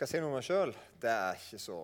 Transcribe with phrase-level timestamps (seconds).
[0.00, 0.70] Skal jeg si noe om meg sjøl?
[0.96, 1.74] Det er ikke så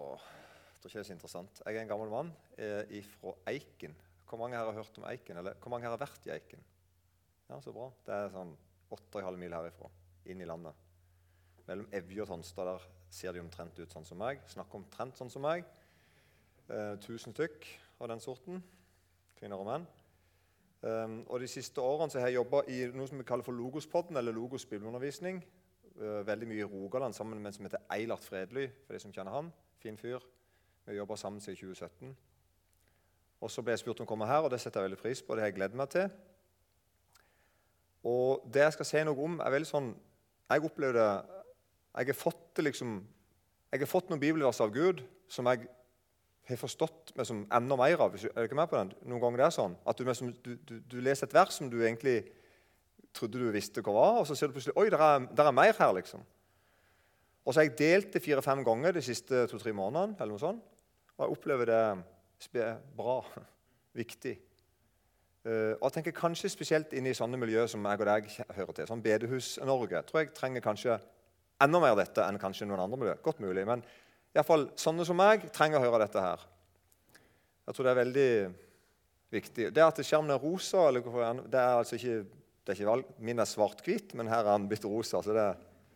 [0.81, 1.59] det er så interessant.
[1.61, 3.93] Jeg er en gammel mann eh, fra Eiken.
[4.25, 5.37] Hvor mange her har hørt om Eiken?
[5.37, 6.63] Eller hvor mange her har vært i Eiken?
[7.51, 7.91] Ja, Så bra.
[8.07, 8.55] Det er sånn
[8.97, 9.91] 8,5 mil herifra,
[10.33, 10.73] inn i landet.
[11.67, 12.87] Mellom Evje og Tonstad der
[13.19, 14.41] ser de omtrent ut sånn som meg.
[14.49, 15.69] Snakker omtrent sånn som meg.
[16.73, 17.69] Eh, tusen stykk
[18.01, 18.65] av den sorten.
[19.37, 19.85] Kvinner og menn.
[20.81, 23.61] Um, og De siste årene så har jeg jobba i noe som vi kaller for
[23.61, 25.45] Logospodden, eller Logos bibelundervisning.
[25.97, 28.69] Uh, veldig mye i Rogaland sammen med en som heter Eilert Fredly.
[28.85, 29.53] for de som kjenner han.
[29.81, 30.21] Fin fyr.
[30.87, 32.17] Vi jobba sammen siden 2017.
[33.41, 35.23] Og Så ble jeg spurt om å komme her, og det setter jeg veldig pris
[35.23, 35.35] på.
[35.35, 36.11] Det har jeg gledet meg til.
[38.05, 39.89] Og det jeg skal si noe om, er veldig sånn
[40.51, 41.07] Jeg opplevde
[41.97, 43.01] Jeg har fått, liksom,
[43.73, 45.67] jeg har fått noen bibelvers av Gud som jeg
[46.47, 48.15] har forstått meg som enda mer av.
[48.15, 48.93] Er du ikke med på den?
[49.09, 50.05] Noen ganger det er sånn at du,
[50.45, 52.21] du, du, du leser et vers som du egentlig
[53.17, 55.57] trodde du visste hva var, og så ser du plutselig oi, der er, der er
[55.57, 55.93] mer her.
[55.97, 56.25] liksom.
[57.47, 60.17] Og så har jeg delt det fire-fem ganger de siste to-tre månedene.
[60.19, 60.65] eller noe sånt,
[61.17, 61.67] Og jeg opplever
[62.53, 63.23] det bra,
[64.03, 64.37] viktig.
[65.47, 68.73] Uh, og jeg tenker kanskje Spesielt inne i sånne miljøer som jeg og deg hører
[68.75, 70.97] til, sånn Bedehus-Norge, tror jeg trenger kanskje
[71.63, 73.23] enda mer dette enn kanskje noen andre miljøer.
[73.23, 73.85] Godt mulig, men
[74.37, 76.43] Iallfall sånne som meg trenger å høre dette her.
[77.67, 78.31] Jeg tror det er veldig
[79.33, 79.69] viktig.
[79.75, 82.19] Det at skjermen er rosa, det er altså ikke,
[82.67, 83.11] det er ikke valg.
[83.23, 85.21] Min er svart-hvit, men her er den blitt rosa.
[85.23, 85.47] så det,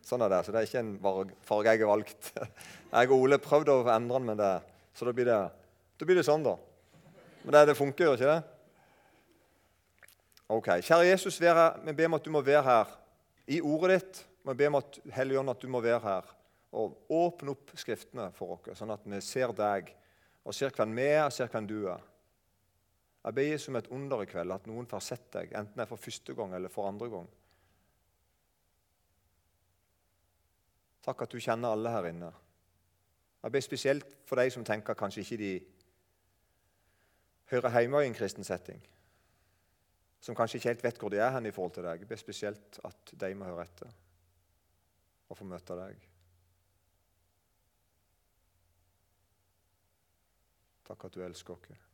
[0.07, 0.45] Sånn er det.
[0.47, 2.31] Så det er ikke en farge jeg har valgt.
[2.91, 4.55] Jeg og Ole prøvde å endre den, men det,
[4.97, 5.41] så da blir, det,
[6.01, 6.57] da blir det sånn, da.
[7.43, 8.41] Men det, det funker jo ikke, det?
[10.51, 10.71] Ok.
[10.83, 12.95] Kjære Jesus, vi ber om at du må være her
[13.51, 14.23] i ordet ditt.
[14.47, 16.35] Vi ber om at Helligånd, at du må være her
[16.71, 19.91] og åpne opp Skriftene for oss, sånn at vi ser deg
[20.47, 22.03] og ser hvem vi er, og ser hvem du er.
[23.25, 25.91] Jeg ber som et under i kveld at noen får sett deg, enten det er
[25.91, 27.27] for første gang eller for andre gang.
[31.05, 32.31] Takk at du kjenner alle her inne.
[33.43, 35.53] Jeg ber spesielt for de som tenker kanskje ikke de
[37.53, 38.81] hører hjemme i en kristen setting.
[40.21, 42.05] Som kanskje ikke helt vet hvor de er hen i forhold til deg.
[42.05, 43.93] Jeg ber spesielt at de må høre etter
[45.31, 46.09] og få møte deg.
[50.91, 51.90] Takk at du elsker oss.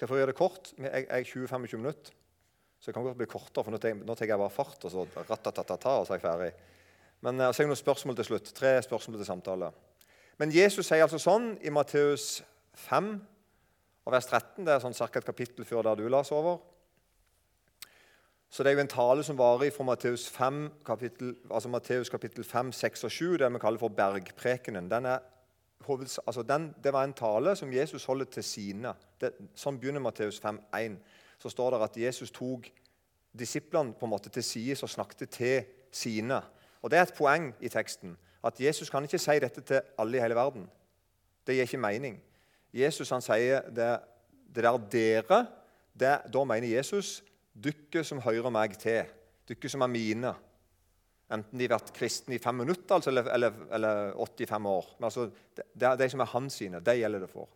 [0.00, 0.68] Skal jeg få gjøre det kort?
[0.80, 2.12] Jeg er 20-25 minutter.
[2.80, 5.98] Så det kan godt bli kortere, for nå tar jeg bare fart, og så ratatatata,
[6.00, 6.46] og så er jeg ferdig.
[7.20, 8.48] Men jeg har noen spørsmål til slutt.
[8.56, 9.68] Tre spørsmål til samtale.
[10.40, 12.38] Men Jesus sier altså sånn i Matteus
[12.86, 13.10] 5
[14.08, 15.10] og vers 13, det er sånn ca.
[15.20, 16.62] et kapittel før der du las over
[18.50, 22.42] så det er jo en tale som varer fra Matteus, 5, kapittel, altså Matteus kapittel
[22.44, 24.88] 5, 6 og 7, det vi kaller for bergprekenen.
[24.90, 25.20] Den er,
[25.88, 28.94] altså den, det var en tale som Jesus holder til sine.
[29.20, 30.98] Det, sånn begynner Matteus 5, 1.
[31.40, 32.68] Så står det at Jesus tok
[33.38, 36.42] disiplene på en måte til side og snakket til sine.
[36.82, 38.16] Og Det er et poeng i teksten.
[38.44, 40.68] At Jesus kan ikke si dette til alle i hele verden.
[41.46, 42.20] Det gir ikke mening.
[42.72, 43.98] Jesus han sier det,
[44.54, 45.46] det der dere
[45.92, 47.22] det, Da mener Jesus
[47.54, 49.04] dere som hører meg til,
[49.48, 50.34] dere som er mine.
[51.30, 54.92] Enten de har vært kristne i fem minutter altså, eller, eller, eller, 85 år.
[54.98, 55.26] Men altså,
[55.56, 56.80] det, de som er hans sine.
[56.82, 57.50] Det gjelder det for.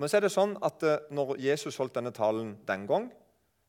[0.00, 3.10] Men så er det sånn at eh, når Jesus holdt denne talen den gang,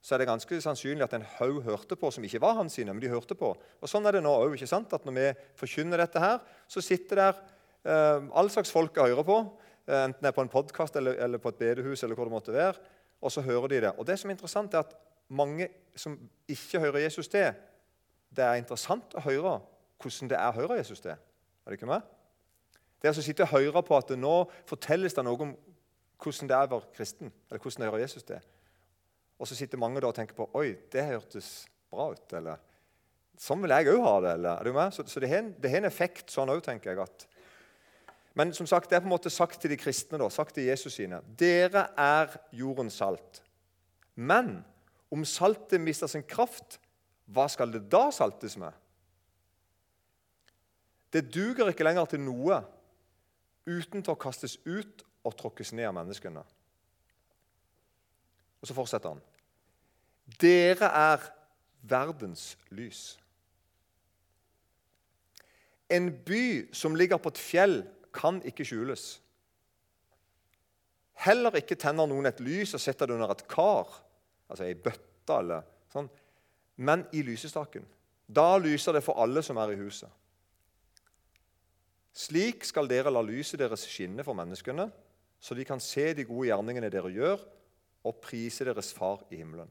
[0.01, 2.93] så er det ganske sannsynlig at en haug hørte på som ikke var hans sine,
[2.93, 3.51] men de hørte på.
[3.53, 4.55] Og Sånn er det nå òg.
[4.57, 5.27] Når vi
[5.59, 7.43] forkynner dette her, så sitter der
[7.83, 9.37] eh, all slags folk og hører på.
[9.85, 12.33] Eh, enten det er på en podkast eller, eller, på et bedehus, eller hvor det
[12.33, 12.79] måtte være.
[13.21, 13.93] Og så hører de det.
[13.99, 14.95] Og det som er interessant, er at
[15.31, 15.67] mange
[15.99, 16.17] som
[16.49, 17.51] ikke hører Jesus til,
[18.31, 19.59] det er interessant å høre
[20.01, 21.13] hvordan det er å høre Jesus det.
[21.13, 22.05] Er det ikke med?
[23.01, 24.33] Det er å sitte og høre på at nå
[24.69, 25.53] fortelles det noe om
[26.21, 27.31] hvordan det er å være kristen.
[27.49, 28.41] eller hvordan det hører Jesus det.
[29.41, 32.33] Og så sitter mange da og tenker på oi, det hørtes bra ut.
[32.37, 32.61] eller
[33.41, 34.33] Sånn vil jeg òg ha det.
[34.37, 34.93] eller, er du med?
[34.93, 37.01] Så, så det, har en, det, har en, effekt sånn òg, tenker jeg.
[37.01, 37.27] at
[38.37, 40.69] men som sagt, det er på en måte sagt til de kristne, da, sagt til
[40.69, 41.19] Jesus sine.
[41.39, 43.41] Dere er jordens salt.
[44.15, 44.61] Men
[45.11, 46.77] om saltet mister sin kraft,
[47.31, 48.73] hva skal det da saltes med?
[51.11, 52.61] Det duger ikke lenger til noe
[53.67, 56.43] uten til å kastes ut og tråkkes ned av menneskene.
[58.61, 59.21] Og Så fortsetter han.
[60.39, 61.25] Dere er
[61.81, 63.17] verdens lys.
[65.91, 69.21] En by som ligger på et fjell, kan ikke skjules.
[71.23, 73.87] Heller ikke tenner noen et lys og setter det under et kar
[74.51, 75.63] altså ei bøtte eller
[75.93, 76.09] sånn,
[76.75, 77.85] men i lysestaken.
[78.27, 80.09] Da lyser det for alle som er i huset.
[82.13, 84.89] Slik skal dere la lyset deres skinne for menneskene,
[85.39, 87.43] så de kan se de gode gjerningene dere gjør,
[88.03, 89.69] og prise deres Far i himmelen.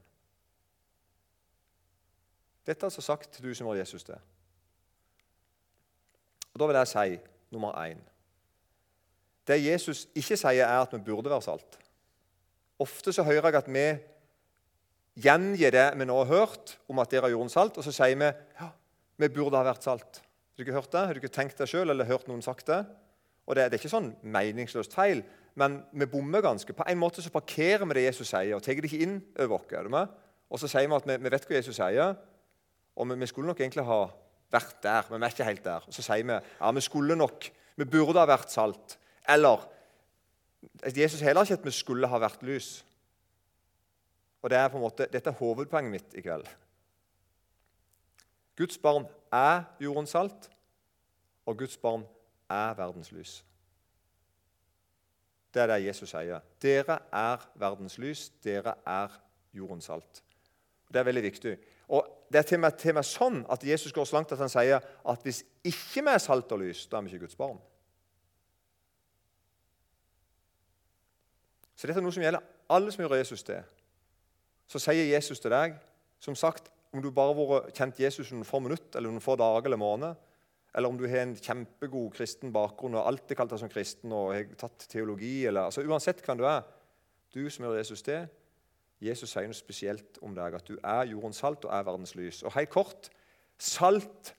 [2.66, 4.18] Dette er altså sagt til du som har Jesus det.
[6.52, 7.18] Og Da vil jeg si
[7.50, 7.98] nummer én
[9.46, 11.78] Det Jesus ikke sier, er at vi burde være salt.
[12.78, 13.98] Ofte så hører jeg at vi
[15.18, 18.18] gjengir det vi nå har hørt om at dere er jordens salt, og så sier
[18.18, 18.70] vi ja,
[19.20, 20.20] vi burde ha vært salt.
[20.22, 21.04] Har du ikke hørt det?
[21.06, 22.82] Har du ikke tenkt det sjøl eller hørt noen sagt det?
[23.48, 25.22] Og det, det, er ikke sånn meningsløst feil,
[25.58, 26.74] men vi bommer ganske.
[26.76, 29.58] På en måte så parkerer vi det Jesus sier, og tar det ikke inn over
[29.58, 29.72] oss.
[29.74, 30.12] Er du med?
[30.50, 32.14] Og så sier vi at vi, vi vet hva Jesus sier,
[32.94, 34.00] og vi, vi, skulle nok egentlig ha
[34.50, 35.88] vært der, men vi er ikke helt der.
[35.88, 38.96] Og så sier vi ja, vi skulle nok, vi burde ha vært salt.
[39.30, 39.66] Eller
[40.96, 42.80] Jesus heller ikke at vi skulle ha vært lys.
[44.42, 46.46] Og det er på en måte, Dette er hovedpoenget mitt i kveld.
[48.56, 50.50] Guds barn er jordens salt,
[51.46, 52.04] og Guds barn
[52.50, 53.44] er verdens lys.
[55.54, 56.42] Det er det Jesus sier.
[56.62, 59.14] Dere er verdens lys, dere er
[59.56, 60.22] jordens salt.
[60.92, 61.56] Det er veldig viktig.
[61.88, 64.32] Og Det er til og, med, til og med sånn at Jesus går så langt
[64.32, 67.24] at han sier at hvis ikke vi er salt og lys, da er vi ikke
[67.24, 67.58] Guds barn.
[71.74, 73.64] Så dette er noe som gjelder alle som gjør Jesus til.
[74.70, 75.74] Så sier Jesus til deg
[76.22, 79.66] som sagt, om du bare har kjent Jesus noen få minutter, eller noen få dager
[79.66, 80.18] eller måneder,
[80.74, 84.34] eller om du har en kjempegod kristen bakgrunn og alltid kalt deg som kristen og
[84.34, 86.62] har tatt teologi eller, altså Uansett hvem du er,
[87.34, 88.28] du som gjør Jesus til,
[89.02, 92.42] Jesus sier noe spesielt om deg, at du er jordens salt og er verdens lys.
[92.44, 93.08] Og helt kort
[93.58, 94.34] salt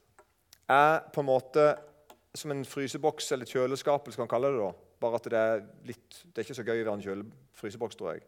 [0.71, 1.65] er på en måte
[2.37, 4.61] som en fryseboks eller kjøleskap, skal man kalle det.
[4.61, 4.97] da.
[5.01, 7.25] Bare at det er litt, det er ikke så gøy å være en kjøle,
[7.57, 8.23] fryseboks, tror jeg.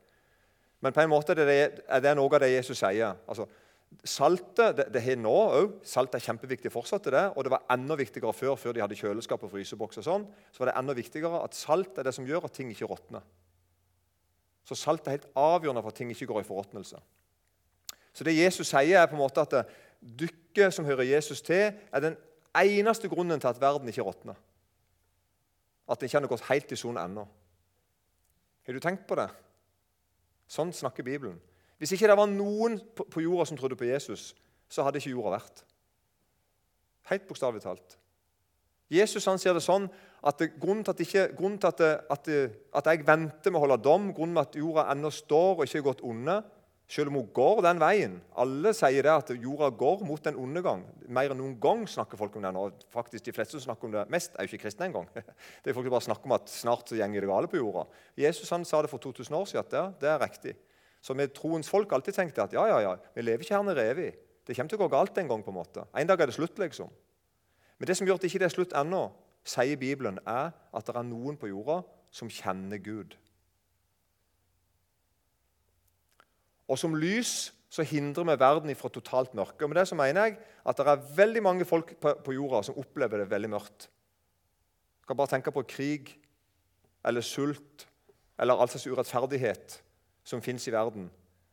[0.83, 3.15] Men på en måte er det, er det noe av det Jesus sier.
[3.27, 3.47] Altså,
[4.03, 5.75] Saltet det, har nå òg.
[5.85, 7.23] Salt er kjempeviktig fortsatt det.
[7.37, 10.01] Og det var enda viktigere før, før de hadde kjøleskap og fryseboks.
[10.01, 12.71] og sånn, Så var det enda viktigere at salt er det som gjør at ting
[12.73, 13.21] ikke råtner.
[14.65, 16.99] Så salt er helt avgjørende for at ting ikke går i forråtnelse.
[18.13, 19.69] Så det Jesus sier, er på en måte at
[20.01, 22.17] dere som hører Jesus til, er den
[22.55, 24.35] eneste grunnen til at verden ikke råtner.
[25.89, 27.27] At den ikke har gått helt i sonen ennå.
[28.63, 29.29] Har du tenkt på det?
[30.53, 31.39] Sånn snakker Bibelen.
[31.81, 34.31] Hvis ikke det var noen på jorda som trodde på Jesus,
[34.69, 35.63] så hadde ikke jorda vært.
[37.09, 37.97] Helt bokstavelig talt.
[38.93, 39.87] Jesus han sier det sånn
[40.23, 41.81] at grunnen til at, ikke, grunnen til at,
[42.13, 42.29] at,
[42.77, 45.81] at jeg venter med å holde dom, grunnen til at jorda ennå står og ikke
[45.81, 46.37] er gått onde,
[46.89, 50.83] selv om hun går den veien Alle sier det at jorda går mot en undergang.
[51.07, 52.65] Mer enn noen gang snakker folk om det nå.
[52.93, 55.07] Faktisk, De fleste som snakker om det mest, er jo ikke kristne engang.
[55.63, 57.87] Det er folk som bare snakker om at snart så gjenger det gale på jorda.
[58.19, 60.55] Jesus han sa det for 2000 år siden at det, det er riktig.
[61.03, 63.87] Så med troens folk alltid tenkte at ja, ja, ja, vi lever ikke her nede
[63.91, 64.11] evig.
[64.43, 65.43] Det kommer til å gå galt en gang.
[65.43, 65.87] på En måte.
[65.95, 66.91] En dag er det slutt, liksom.
[67.79, 69.07] Men det som gjør at det ikke er slutt ennå,
[69.43, 71.81] sier Bibelen, er at det er noen på jorda
[72.13, 73.17] som kjenner Gud.
[76.69, 79.63] Og som lys så hindrer vi verden fra totalt mørke.
[79.65, 82.77] Og med det så mener jeg at det er veldig mange folk på jorda som
[82.77, 83.87] opplever det veldig mørkt.
[85.01, 86.13] Du kan bare tenke på krig
[87.03, 87.87] eller sult
[88.39, 89.79] eller all slags urettferdighet
[90.23, 91.09] som fins i verden.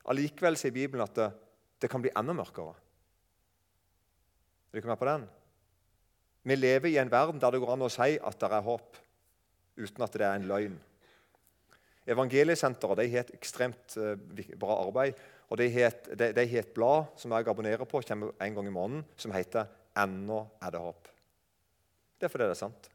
[0.09, 1.31] Allikevel sier Bibelen at det,
[1.83, 2.77] det kan bli enda mørkere.
[4.71, 5.27] Er du ikke med på den?
[6.45, 8.97] Vi lever i en verden der det går an å si at det er håp,
[9.81, 10.79] uten at det er en løgn.
[12.07, 14.15] Evangeliesenteret har et ekstremt uh,
[14.59, 15.19] bra arbeid.
[15.51, 18.71] og De har de, de et, blad som jeg abonnerer på kommer en gang i
[18.71, 19.67] måneden, som heter
[19.97, 21.09] 'Ennå er det håp'.
[22.21, 22.91] Det er fordi det er sant.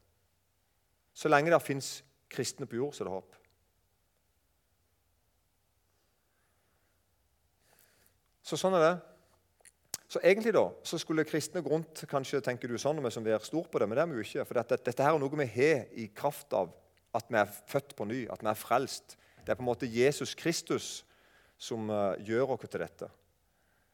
[1.14, 3.36] Så lenge det fins kristne på jord, så er det håp.
[8.42, 8.96] Så sånn er det.
[10.06, 13.26] Så egentlig da, så skulle kristne gå rundt kanskje tenker du sånn, og vi som
[13.26, 14.44] er stor på det, men det er vi jo ikke.
[14.46, 16.70] For dette, dette her er noe vi har i kraft av
[17.16, 19.16] at vi er født på ny, at vi er frelst.
[19.40, 21.04] Det er på en måte Jesus Kristus
[21.58, 23.08] som uh, gjør oss til dette.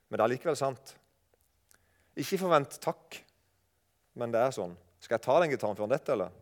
[0.08, 0.94] Men det er likevel sant.
[2.18, 3.22] Ikke forvent takk,
[4.18, 4.74] men det er sånn.
[5.00, 6.32] Skal jeg ta den gitaren før dette, eller?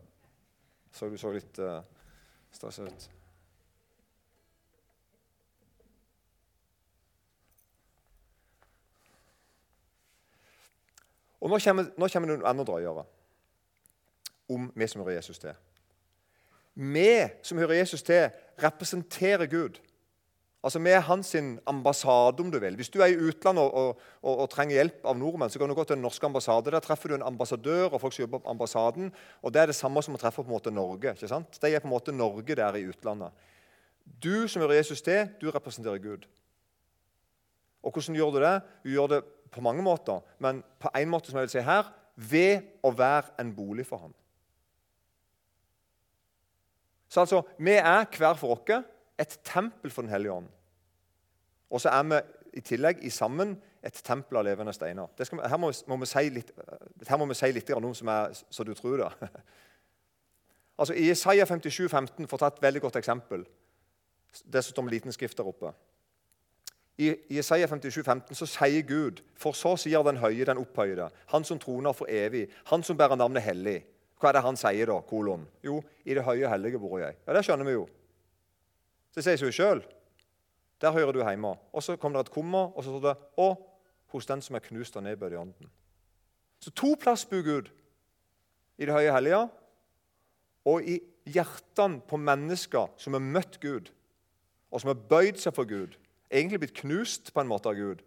[0.91, 2.05] Så du så litt uh, eh,
[2.51, 3.09] stressa ut.
[11.41, 13.03] Og Nå kommer, nå kommer det noe enda drøyere
[14.51, 15.55] om vi som hører Jesus til.
[16.75, 18.29] Vi som hører Jesus til,
[18.63, 19.79] representerer Gud.
[20.63, 21.35] Altså, Vi er hans
[21.65, 22.75] ambassade, om du vil.
[22.75, 25.69] Hvis du er i utlandet og, og, og, og, trenger hjelp av nordmenn, så kan
[25.69, 26.71] du gå til den norske ambassade.
[26.71, 29.11] Der treffer du en ambassadør og folk som jobber på ambassaden.
[29.41, 31.15] og Det er det samme som å treffe på en måte Norge.
[31.15, 31.57] ikke sant?
[31.61, 33.31] De er på en måte Norge der i utlandet.
[34.23, 36.27] Du som hører Jesus til, du representerer Gud.
[37.83, 38.61] Og hvordan gjør du det?
[38.83, 41.89] Du gjør det på mange måter, men på en måte som jeg vil si her
[42.15, 44.13] ved å være en bolig for ham.
[47.11, 48.83] Så altså, Vi er hver for oss
[49.19, 50.47] et tempel for Den hellige ånd.
[51.69, 52.21] Og så er vi
[52.53, 55.07] i tillegg i sammen et tempel av levende steiner.
[55.17, 56.51] Vi, her, må, må si litt,
[57.07, 59.11] her må vi si litt om som er så du tror det.
[60.79, 63.45] altså, I Isaiah 57, 15, for å ta et veldig godt eksempel
[64.43, 65.73] Det står med liten skrift der oppe.
[66.97, 71.43] I Isaiah 57, 15, så sier Gud, for så sier den høye, den opphøyde, han
[71.43, 73.81] som troner for evig, han som bærer navnet hellig.
[74.21, 74.99] Hva er det han sier da?
[75.01, 75.47] kolon?
[75.65, 77.17] Jo, i det høye hellige bor jeg.
[77.25, 77.87] Ja, Det skjønner vi jo.
[79.15, 79.81] Det sier seg jo sjøl.
[80.81, 81.55] Der hører du hjemme.
[81.73, 83.49] Og så kommer det et kommer, og så står det Å,
[84.13, 85.71] hos den som er knust og nedbøyd i ånden'.
[86.61, 87.71] Så to plass bor Gud.
[88.77, 89.49] I det høye hellige
[90.65, 93.89] og i hjertene på mennesker som har møtt Gud,
[94.71, 95.97] og som har bøyd seg for Gud.
[96.31, 98.01] Egentlig blitt knust på en måte av Gud.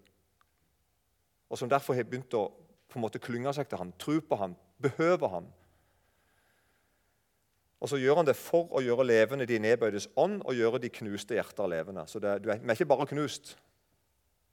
[1.51, 2.47] Og som derfor har begynt å
[2.89, 5.47] på en måte klynge seg til ham, tro på ham, behøver ham.
[7.83, 10.93] Og så gjør han det for å gjøre levende de nedbøydes ånd og gjøre de
[10.95, 12.07] knuste hjerter levende.
[12.09, 13.57] Så det, er, Vi er ikke bare knust,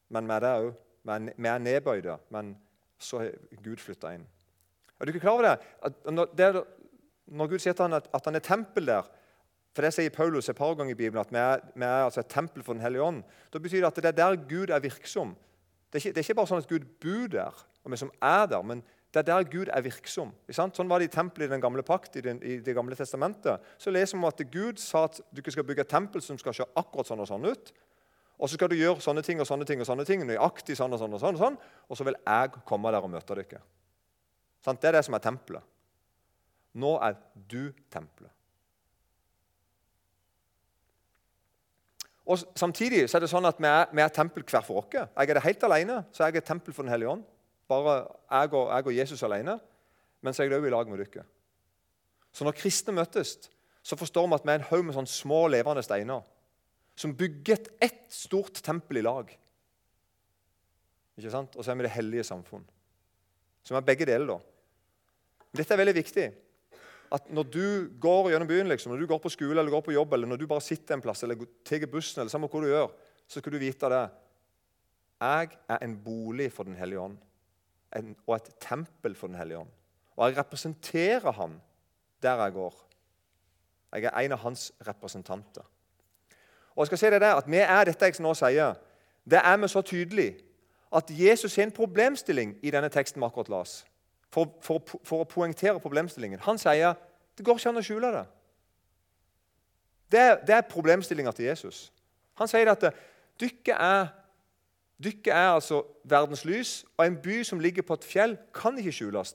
[0.10, 0.72] men vi er det òg.
[1.38, 2.54] Vi er nedbøyde, men
[3.02, 3.32] så har
[3.64, 4.26] Gud flytta inn.
[5.00, 5.94] Er du ikke klar over det?
[6.14, 6.50] Når, det,
[7.26, 9.08] når Gud sier at han, at han, er tempel der
[9.72, 12.20] for Det sier Paulus et par ganger i Bibelen, at vi er, vi er altså
[12.20, 13.22] et tempel for Den hellige ånd.
[13.54, 15.32] Da betyr det at det er der Gud er virksom.
[15.92, 18.12] Det er, ikke, det er ikke bare sånn at Gud bor der, og vi som
[18.22, 20.30] er der, men det er der Gud er virksom.
[20.56, 23.60] Sånn var det i tempelet i den gamle pakt, i, den, i Det gamle testamentet.
[23.78, 26.56] Så leser vi at Gud sa at du ikke skal bygge et tempel som skal
[26.56, 27.74] se akkurat sånn og sånn ut.
[28.40, 30.96] Og så skal du gjøre sånne ting og sånne ting og sånne ting, nøyaktig sånn
[30.96, 31.58] og sånn, og sånn, og sånn,
[31.92, 33.60] og så vil jeg komme der og møte dere.
[34.64, 35.68] Sånn, det er det som er tempelet.
[36.80, 38.32] Nå er du tempelet.
[42.32, 44.90] Og Samtidig så er det sånn at vi er, vi er tempel hver for oss.
[44.96, 47.28] Jeg er det helt alene, så jeg er tempel for Den hellige ånd
[47.72, 49.58] bare jeg og, jeg og Jesus alene,
[50.22, 51.24] men så er jeg òg i lag med dere.
[52.32, 53.38] Så når kristne møtes,
[53.84, 56.22] så forstår vi at vi er en haug med sånne små, levende steiner
[57.00, 59.30] som bygget et ett stort tempel i lag.
[61.18, 61.56] Ikke sant?
[61.56, 62.64] Og så er vi det hellige samfunn.
[63.64, 64.28] Som er begge deler.
[64.28, 64.38] da.
[65.58, 66.28] Dette er veldig viktig.
[67.12, 69.96] At Når du går gjennom byen, liksom, når du går på skole eller går på
[69.96, 71.36] jobb, eller når du bare sitter en plass eller
[71.66, 72.92] tar bussen, eller samme hva du gjør,
[73.28, 74.06] så skal du vite det.
[75.22, 77.18] Jeg er en bolig for Den hellige ånd
[77.96, 79.70] en, og et tempel for Den hellige ånd.
[80.16, 81.62] Og jeg representerer ham
[82.22, 82.88] der jeg går.
[83.94, 85.64] Jeg er en av hans representanter.
[86.76, 88.74] Og jeg skal si det der, at Vi er dette jeg nå sier,
[89.32, 90.38] det er vi så tydelig
[90.96, 93.86] at Jesus har en problemstilling i denne teksten vi akkurat las.
[94.32, 96.40] For, for, for, å poengtere problemstillingen.
[96.40, 96.96] Han sier
[97.38, 98.24] det går ikke an å skjule det.
[100.12, 101.92] Det det er problemstillinga til Jesus.
[102.40, 102.84] Han sier at
[103.40, 104.08] dere er
[105.02, 108.94] Dykket er altså verdens lys, og en by som ligger på et fjell, kan ikke
[108.94, 109.34] skjules.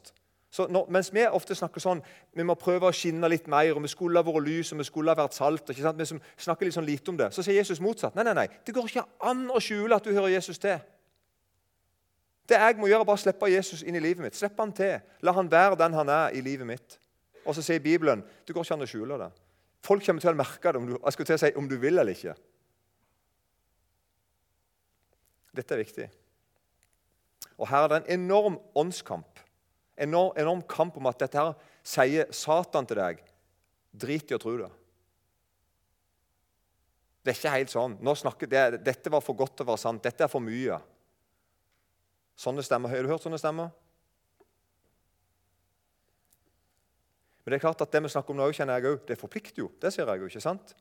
[0.56, 2.00] Så når, mens vi ofte snakker sånn
[2.36, 4.86] vi må prøve å skinne litt mer, og vi skulle ha vært lys og vi
[4.88, 5.98] skulle ha vært salt ikke sant?
[5.98, 8.14] Vi som snakker litt sånn lite om det, Så sier Jesus motsatt.
[8.16, 10.78] Nei, nei, nei, Det går ikke an å skjule at du hører Jesus til.
[12.46, 14.38] Det jeg må gjøre, er bare slippe Jesus inn i livet mitt.
[14.38, 15.00] Slippe han til.
[15.20, 16.98] La han være den han er i livet mitt.
[17.44, 19.30] Og så sier Bibelen det går ikke an å skjule det.
[19.86, 21.76] Folk kommer til å merke det om du, jeg skulle til å si, om du
[21.82, 22.34] vil eller ikke.
[25.56, 26.06] Dette er viktig.
[27.56, 29.40] Og Her er det en enorm åndskamp.
[29.96, 31.54] En enorm, enorm kamp om at dette her
[31.86, 33.22] sier Satan til deg
[33.96, 34.68] Drit i å tro det.
[37.24, 37.94] Det er ikke helt sånn.
[38.20, 40.02] Snakker, det, dette var for godt til å være sant.
[40.04, 40.76] Dette er for mye.
[42.36, 42.92] Sånne stemmer.
[42.92, 43.72] Har du hørt sånne stemmer?
[47.42, 49.62] Men det er klart at det vi snakker om nå, kjenner jeg også, det forplikter
[49.64, 49.70] jo.
[49.80, 50.76] Det sier jeg jo, ikke sant?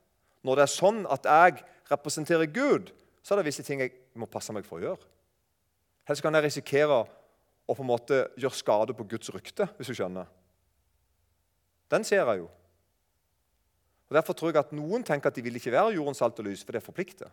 [0.45, 2.91] Når det er sånn at jeg representerer Gud,
[3.25, 5.07] så er det visse ting jeg må passe meg for å gjøre.
[6.05, 6.99] Helst kan jeg risikere
[7.65, 10.29] å på en måte gjøre skade på Guds rykte, hvis du skjønner.
[11.89, 12.51] Den ser jeg jo.
[14.05, 16.45] Og Derfor tror jeg at noen tenker at de vil ikke være jordens salt og
[16.45, 17.31] lys, for det forplikter.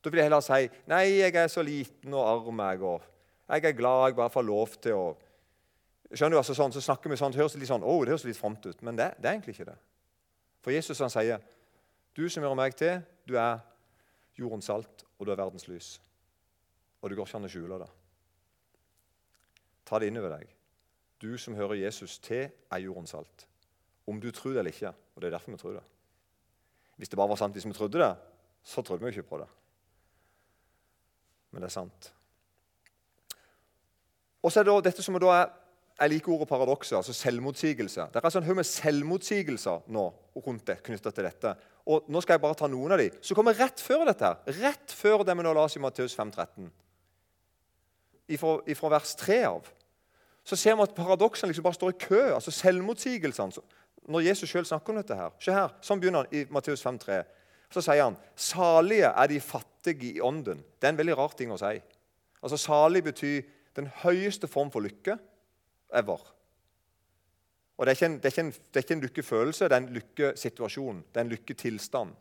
[0.00, 3.04] Da vil jeg heller si nei, jeg er så liten og arm, jeg, og
[3.52, 5.04] jeg er glad jeg bare får lov til å
[6.14, 8.26] Skjønner du, altså sånn, Så snakker vi sånn, det høres litt sånn, oh, det høres
[8.28, 9.76] litt fromt ut, men det, det, er egentlig ikke det.
[10.62, 11.40] For Jesus han sier,
[12.14, 13.58] 'Du som gjør meg til, du er
[14.38, 16.00] jordens salt, og du er verdens lys.
[17.02, 17.88] Og det går ikke an å skjule det.
[19.84, 20.52] Ta det innover deg.
[21.20, 23.46] Du som hører Jesus til, er jordens salt.
[24.08, 24.92] Om du tror det eller ikke.
[25.14, 25.84] Og det er derfor vi tror det.
[26.96, 28.12] Hvis det bare var sant hvis vi trodde det,
[28.64, 29.48] så trodde vi ikke på det.
[31.50, 32.10] Men det er sant.
[34.42, 35.52] Og så er det dette som da er
[35.94, 38.08] jeg liker ordet paradokser, altså selvmotsigelse.
[38.10, 40.08] Det er altså en haug med selvmotsigelser nå
[40.42, 41.52] rundt det, knyttet til dette.
[41.84, 43.10] Og Nå skal jeg bare ta noen av de.
[43.20, 46.70] Så kommer rett før dette, her, rett før det vi nå oss i Matteus 5,13,
[48.38, 49.68] fra vers 3 av,
[50.44, 52.22] så ser vi at paradoksene liksom bare står i kø.
[52.34, 53.64] altså Selvmotsigelsene.
[54.08, 55.32] Når Jesus sjøl snakker om dette her.
[55.40, 57.22] Se her, Sånn begynner han i Matteus 5,3.
[57.72, 60.60] Så sier han salige er de fattige i ånden.
[60.80, 61.78] Det er en veldig rar ting å si.
[62.44, 63.40] Altså Salig betyr
[63.76, 65.16] den høyeste form for lykke
[65.96, 66.20] ever.
[67.76, 69.72] Og Det er ikke en, det er ikke en, det er ikke en lykkefølelse, det
[69.72, 71.04] er en lykkesituasjon.
[71.10, 72.12] Det er en lykketilstand.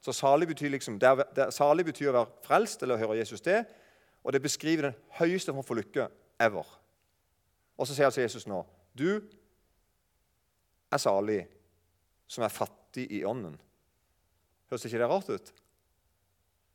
[0.00, 3.18] Så salig betyr, liksom, det er, det, salig betyr å være frelst eller å høre
[3.20, 3.62] Jesus til.
[4.24, 6.08] Og det beskriver den høyeste form for lykke
[6.40, 6.66] ever.
[7.76, 8.62] Og så sier altså Jesus nå
[8.94, 9.22] Du
[10.92, 11.42] er salig
[12.28, 13.58] som er fattig i ånden.
[14.70, 15.52] Høres ikke det rart ut?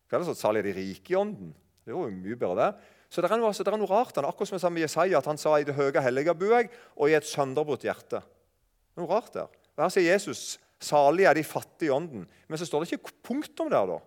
[0.07, 1.53] Hva er det sånn salig er de rike i ånden?
[1.85, 2.95] Det var jo mye bedre det.
[3.09, 4.17] Så det er, noe, det er noe rart.
[4.19, 6.69] Akkurat som jeg sa med Jesaja, at han sa i det høye hellige bor jeg,
[6.97, 8.19] og i et sønderbrutt hjerte.
[8.19, 9.47] Er noe rart der.
[9.77, 12.27] Og Her sier Jesus salig er de fattige i ånden.
[12.47, 13.87] Men så står det ikke punktum der.
[13.87, 13.97] da.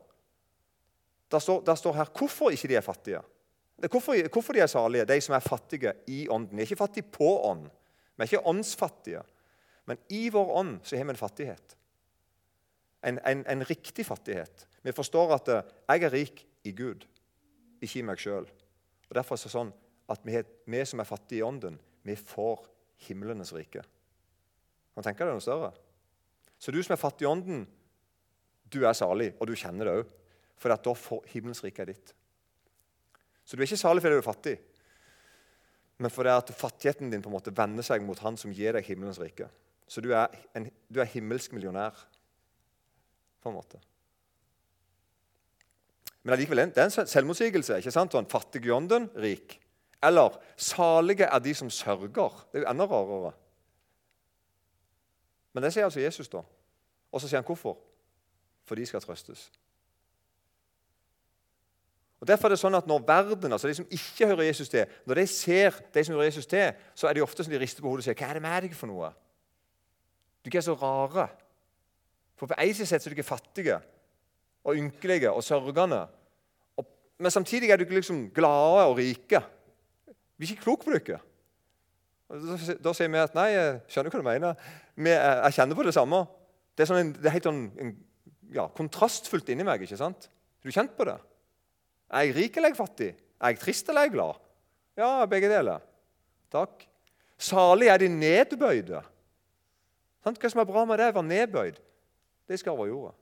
[1.30, 3.22] Der står, der står her hvorfor ikke de er fattige.
[3.80, 6.56] Hvorfor, hvorfor, de er salige, de som er fattige i ånden.
[6.56, 7.64] De er ikke fattige på ånd.
[8.16, 9.22] Vi er ikke åndsfattige.
[9.88, 11.76] Men i vår ånd så har vi en fattighet.
[13.04, 14.66] En, en, en riktig fattighet.
[14.82, 17.06] Vi forstår at eh, jeg er rik i Gud,
[17.80, 18.44] ikke i meg sjøl.
[19.10, 19.72] Derfor er det sånn
[20.10, 20.36] at vi,
[20.70, 21.76] vi, som er fattige i ånden,
[22.06, 22.64] vi får
[23.06, 23.82] himlenes rike.
[24.94, 25.70] Kan du tenke deg noe større?
[26.60, 27.64] Så du som er fattig i ånden,
[28.70, 30.16] du er salig, og du kjenner det òg.
[30.60, 32.12] For da får himmelens rike ditt.
[33.44, 34.58] Så du er ikke salig fordi du er fattig,
[36.00, 38.86] men fordi at fattigheten din på en måte vender seg mot Han som gir deg
[38.86, 39.50] himmelens rike.
[39.90, 41.96] Så du er, en, du er himmelsk millionær,
[43.40, 43.80] på en måte.
[46.22, 47.78] Men allikevel, det er en selvmotsigelse.
[47.80, 48.12] ikke sant?
[48.12, 49.56] Sånn, Fattig i ånden, rik.
[50.04, 52.10] Eller salige er de som sørger.
[52.52, 53.32] Det er jo enda rarere.
[55.52, 56.44] Men det sier altså Jesus, da.
[57.10, 57.78] Og så sier han hvorfor.
[58.68, 59.48] For de skal trøstes.
[62.20, 64.84] Og Derfor er det sånn at Når verden, altså de som ikke hører Jesus til,
[65.08, 67.82] når de ser de som hører Jesus til, så er de ofte som de rister
[67.82, 69.12] på hodet og sier 'Hva er det med deg for noe?'
[70.44, 71.28] Du er ikke så rare.
[72.36, 73.80] For på en side er dere fattige
[74.64, 76.04] og ynkelige og sørgende.
[76.76, 76.86] Og,
[77.18, 79.42] men samtidig er dere liksom glade og rike.
[80.36, 81.20] Vi er ikke kloke på dere.
[82.30, 84.68] Da, da sier vi at nei, jeg skjønner hva du mener.
[84.94, 86.22] Vi, jeg kjenner på det samme.
[86.76, 87.96] Det er, sånn en, det er helt sånn, en,
[88.54, 89.82] ja, kontrastfullt inni meg.
[89.82, 90.28] ikke sant?
[90.30, 91.16] Har du kjent på det?
[92.10, 93.10] Er jeg rik eller er jeg fattig?
[93.40, 94.40] Er jeg trist eller er jeg glad?
[95.00, 95.82] Ja, begge deler.
[96.52, 96.84] Takk.
[97.40, 99.00] Salig er de nedbøyde.
[100.20, 101.78] Hva som er bra med det, å være nedbøyd?
[102.50, 103.14] Det skal over jorda.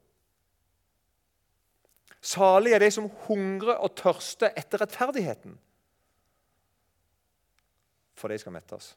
[2.25, 5.55] Salig er de som hungrer og tørster etter rettferdigheten.
[8.19, 8.93] For de skal mettes.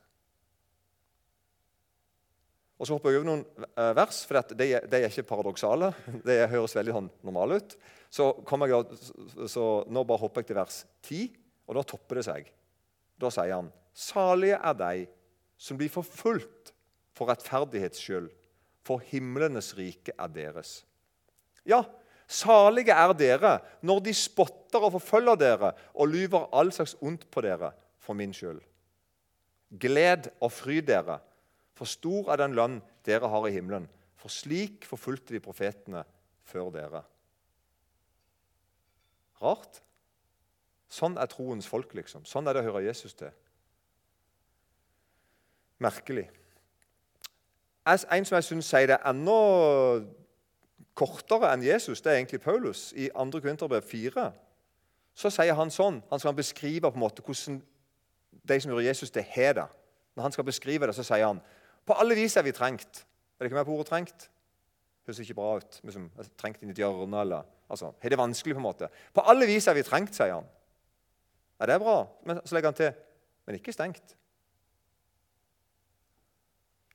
[2.82, 3.44] Og Så hopper jeg over noen
[3.78, 5.92] eh, vers, for de, er ikke paradoksale.
[6.26, 7.76] De høres veldig sånn normale ut.
[8.10, 8.98] Så, jeg,
[9.54, 11.28] så, nå bare hopper jeg til vers 10,
[11.70, 12.50] og da topper det seg.
[13.22, 15.06] Da sier han.: Salige er de
[15.62, 16.74] som blir forfulgt
[17.14, 18.32] for rettferdighets skyld,
[18.82, 20.80] for himlenes rike er deres.
[21.70, 21.84] Ja,
[22.32, 27.44] salige er dere når de spotter og forfølger dere og lyver all slags ondt på
[27.44, 28.62] dere for min skyld.
[29.80, 31.20] Gled og fryd dere,
[31.76, 33.88] for stor er den lønn dere har i himmelen.
[34.20, 36.04] For slik forfulgte de profetene
[36.46, 37.04] før dere.
[39.41, 39.82] Rart.
[40.91, 42.28] Sånn er troens folk, liksom.
[42.28, 43.32] Sånn er det å høre Jesus til.
[45.82, 46.28] Merkelig.
[47.88, 49.38] En som jeg syns sier det enda
[50.97, 52.91] kortere enn Jesus, det er egentlig Paulus.
[52.95, 53.39] I 2.
[53.39, 54.32] Korinterbrev 4
[55.21, 57.58] så sier han sånn Han skal beskrive på en måte hvordan
[58.47, 59.65] de som gjør Jesus til har det.
[60.15, 61.41] Når han skal beskrive det, så sier han
[61.86, 63.04] på alle vis er vi trengt.
[63.36, 64.30] Er det ikke mer på ordet 'trengt'?
[65.08, 65.80] Høres ikke bra ut.
[65.84, 68.88] Liksom, trengt inn i et hjørne eller altså, Har det vanskelig, på en måte.
[69.13, 70.45] På alle vis er vi trengt, sier han.
[71.60, 72.08] Ja, det er bra.
[72.25, 72.93] Men så legger han til
[73.45, 74.15] men ikke stengt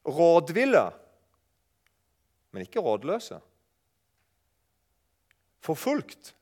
[0.07, 0.91] rådville,
[2.51, 3.41] men ikke rådløse.
[5.65, 6.35] Forfulgt,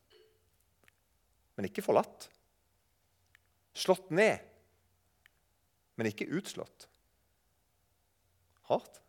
[1.55, 2.29] men ikke forlatt.
[3.75, 4.43] Slått ned,
[5.99, 6.89] men ikke utslått.
[8.71, 9.01] Hardt.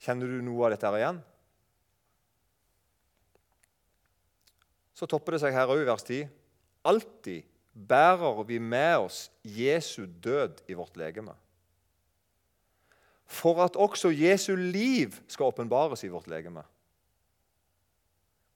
[0.00, 1.20] Kjenner du noe av dette her igjen?
[4.96, 6.24] Så topper det seg her òg i vers 10.
[6.88, 11.36] Alltid bærer vi med oss Jesu død i vårt legeme
[13.30, 16.64] for at også Jesu liv skal åpenbares i vårt legeme.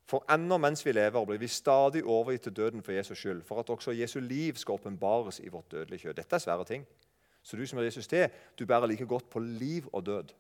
[0.05, 3.61] For ennå mens vi lever, blir vi stadig overgitt til døden for Jesus skyld, for
[3.61, 6.15] at også Jesu liv skal åpenbares i vårt dødelige kjød.
[6.15, 6.87] Dette er svære ting.
[7.43, 10.35] Så du som er Jesus til, du bærer like godt på liv og død.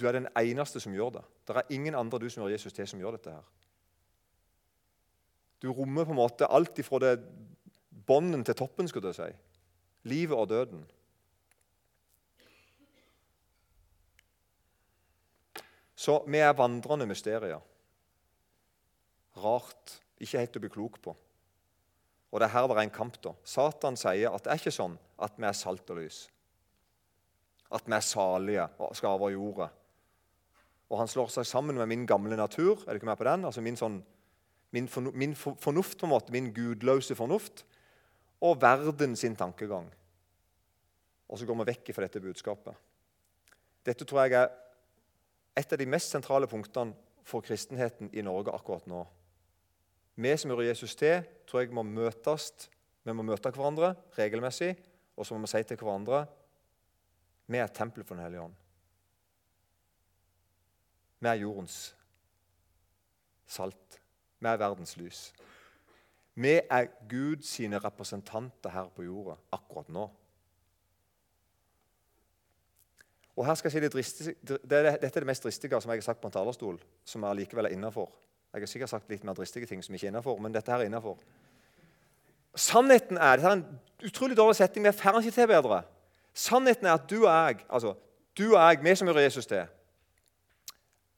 [0.00, 1.24] Du er den eneste som gjør det.
[1.48, 3.30] Det er ingen andre du som er Jesus til, som gjør dette.
[3.30, 3.44] her.
[5.62, 7.24] Du rommer på en måte alt ifra det
[8.06, 9.32] bånden til toppen, skulle jeg si.
[10.02, 10.84] Livet og døden.
[15.98, 17.60] Så vi er vandrende mysterier.
[19.42, 19.98] Rart.
[20.18, 21.14] Ikke helt å bli klok på.
[22.28, 23.16] Og det er her det er en kamp.
[23.22, 23.32] da.
[23.44, 26.26] Satan sier at det er ikke sånn at vi er salt og lys.
[27.72, 29.70] At vi er salige og skal over jorda.
[30.88, 32.84] Og han slår seg sammen med min gamle natur.
[32.86, 33.44] er du ikke med på den?
[33.44, 34.02] Altså Min, sånn,
[34.72, 37.64] min, fornu, min fornuft, på en måte, min gudløse fornuft.
[38.40, 39.88] Og verden sin tankegang.
[41.28, 42.74] Og så går vi vekk fra dette budskapet.
[43.84, 44.48] Dette tror jeg er
[45.58, 46.94] et av de mest sentrale punktene
[47.28, 49.02] for kristenheten i Norge akkurat nå.
[50.18, 52.50] Vi som hører Jesus til, tror jeg må møtes.
[53.06, 54.72] Vi må møte hverandre regelmessig,
[55.16, 56.26] og så må vi si til hverandre
[57.48, 58.56] vi er tempelet for Den hellige ånd.
[61.18, 61.78] Vi er jordens
[63.46, 64.00] salt.
[64.38, 65.32] Vi er verdens lys.
[66.34, 70.04] Vi er Guds representanter her på jorda akkurat nå.
[73.38, 76.02] Og her skal jeg si det dristige, det, Dette er det mest dristige som jeg
[76.02, 78.12] har sagt på en talerstol, som er likevel er innafor.
[78.52, 80.80] Jeg har sikkert sagt litt mer dristige ting som ikke er innafor, men dette her
[80.80, 81.18] er innafor.
[82.56, 84.84] Sannheten er Dette er en utrolig dårlig setting.
[84.86, 85.82] Vi får ikke til bedre.
[86.34, 87.94] Sannheten er at du og jeg, altså
[88.38, 89.66] du og jeg, vi som hører Jesus til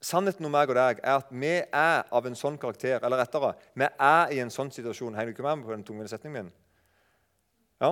[0.01, 3.03] Sannheten om meg og deg er at vi er av en sånn karakter.
[3.05, 5.13] Eller rettere, vi er i en sånn situasjon.
[5.13, 6.55] Henger du ikke med på den tungvinte setningen min?
[7.85, 7.91] Ja,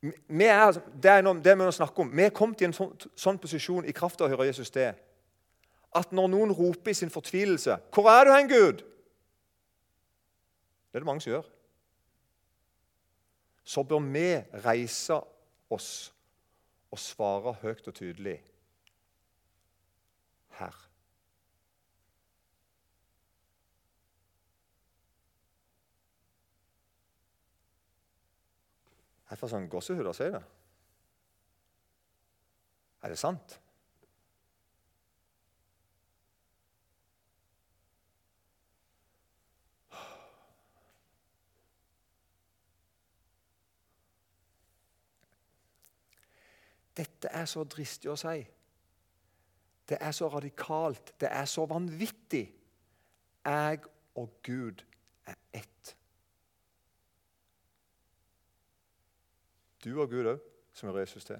[0.00, 2.10] vi er, altså, det er noe, det vi snakke om.
[2.14, 4.92] Vi er kommet i en sånn, sånn posisjon i kraft av å høre Jesus til
[5.96, 8.84] at når noen roper i sin fortvilelse 'Hvor er du hen, Gud?'
[10.88, 11.48] Det er det mange som gjør.
[13.64, 15.20] Så bør vi reise
[15.70, 16.14] oss
[16.90, 18.42] og svare høyt og tydelig
[20.48, 20.88] 'Her'.
[29.30, 30.44] Jeg får sånn gåsehud av å si det.
[33.02, 33.58] Er det sant?
[46.98, 48.40] Dette er så dristig å si.
[49.88, 51.14] Det er så radikalt.
[51.20, 52.48] Det er så vanvittig.
[53.46, 53.84] Jeg
[54.18, 54.82] og Gud
[55.26, 55.94] er ett.
[59.84, 60.42] Du og Gud òg,
[60.74, 61.38] som er Jesus til.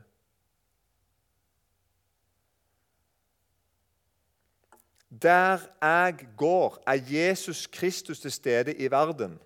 [5.09, 9.39] Der jeg går, er Jesus Kristus til stede i verden.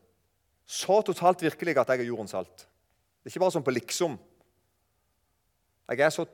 [0.67, 2.57] Så totalt virkelig at jeg er jordens salt.
[2.59, 4.19] Det er ikke bare sånn på liksom.
[5.89, 6.27] Er så,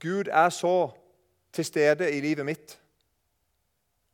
[0.00, 0.90] Gud er så
[1.52, 2.78] til stede i livet mitt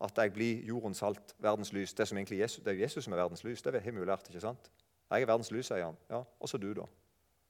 [0.00, 1.94] at jeg blir jordens salt, verdens lys.
[1.94, 3.62] Det, som Jesus, det er Jesus som er verdens lys.
[3.62, 4.28] Det har vi lært.
[4.28, 4.70] ikke sant?
[5.10, 5.96] Jeg er verdens lys, sier han.
[6.10, 6.86] Ja, Og så du, da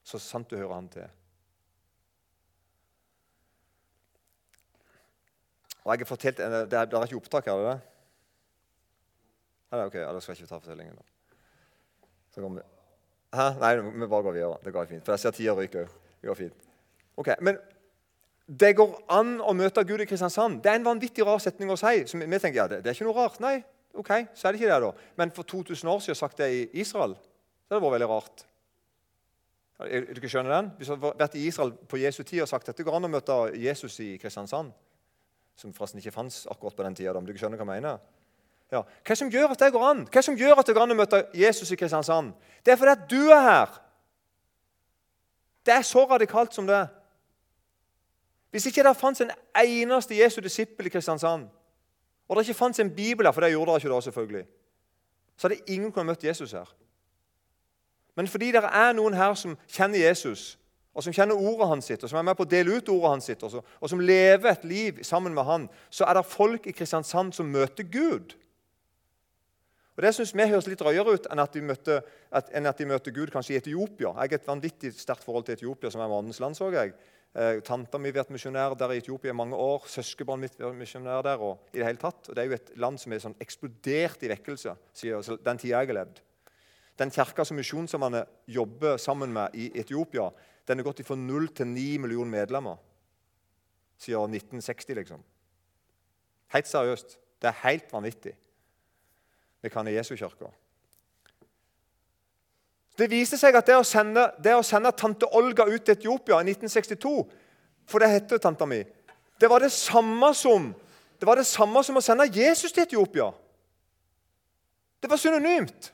[0.09, 1.09] så sant du hører han til.
[5.85, 7.81] Og jeg har fortalt, Det er, det er ikke opptak, er det det?
[9.73, 10.97] Nei, ok, Da skal jeg ikke ta fortellingen.
[10.97, 11.37] da.
[12.31, 12.68] Så kommer vi.
[13.37, 13.51] Hæ?
[13.61, 14.59] Nei, vi bare går videre.
[14.64, 15.05] Det går fint.
[15.05, 16.01] For jeg ser tida ryker òg.
[16.23, 16.67] Det går fint.
[17.18, 17.59] Ok, Men
[18.48, 20.62] det går an å møte Gud i Kristiansand.
[20.64, 22.07] Det er en vanvittig rar setning å si.
[22.09, 23.40] Så vi tenker, ja, det, det er ikke noe rart.
[23.44, 23.59] Nei,
[23.92, 24.78] ok, så er det ikke det.
[24.87, 25.09] da.
[25.20, 27.16] Men for 2000 år siden sagt det i Israel,
[27.66, 28.44] så har det vært veldig rart.
[29.85, 30.70] Er du ikke skjønner den?
[30.78, 33.07] Hvis du har vært i Israel på Jesu tid og sagt at det går an
[33.07, 34.72] å møte Jesus i Kristiansand,
[35.59, 38.00] som forresten ikke fantes akkurat på den tida, om ikke skjønner hva jeg mener
[38.68, 38.83] ja.
[38.85, 40.00] Hva som gjør at det går an?
[40.12, 42.35] Hva som gjør at det går an å møte Jesus i Kristiansand?
[42.64, 43.78] Det er fordi at du er her.
[45.64, 46.90] Det er så radikalt som det er.
[48.51, 49.31] Hvis ikke det fantes en
[49.65, 51.49] eneste Jesu disippel i Kristiansand,
[52.29, 54.45] og det ikke fantes en bibel her, for det gjorde det ikke da, selvfølgelig,
[55.37, 56.75] så hadde ingen kunnet møtt Jesus her.
[58.17, 60.59] Men fordi det er noen her som kjenner Jesus,
[60.95, 63.11] og som kjenner ordet hans sitt, og som er med på å dele ut ordet
[63.13, 66.75] hans sitt, og, som lever et liv sammen med han, så er det folk i
[66.75, 68.35] Kristiansand som møter Gud.
[69.95, 72.79] Og Det syns vi høres litt drøyere ut enn at, de møtte, at, enn at
[72.79, 74.11] de møter Gud kanskje i Etiopia.
[74.11, 76.59] Jeg har et vanvittig sterkt forhold til Etiopia, som er månedens land.
[76.59, 76.93] så jeg.
[77.37, 79.85] Eh, Tanta mi har vært misjonær der i Etiopia i mange år.
[79.91, 81.43] Søskenbarnet mitt har vært misjonær der.
[81.45, 82.29] Og, i det hele tatt.
[82.29, 85.77] Og det er jo et land som er sånn eksplodert i vekkelse siden den tida
[85.77, 86.23] jeg har levd.
[86.99, 90.33] Den kirka som Misjonssambandet jobber sammen med i Etiopia,
[90.67, 92.81] den har gått fra 0 til 9 millioner medlemmer
[93.99, 94.95] siden 1960.
[94.99, 95.23] liksom.
[96.55, 97.19] Helt seriøst.
[97.38, 98.35] Det er helt vanvittig.
[99.62, 100.51] Vi kan i Jesu-kirka.
[102.99, 106.41] Det viste seg at det å, sende, det å sende tante Olga ut til Etiopia
[106.43, 107.13] i 1962
[107.89, 108.83] For det heter tanta mi.
[109.39, 110.73] Det var det samme som
[111.19, 113.33] det var det samme som å sende Jesus til Etiopia.
[115.03, 115.93] Det var synonymt.